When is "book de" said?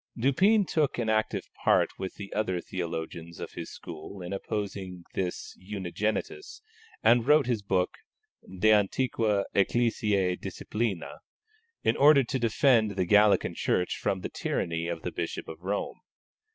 7.61-8.71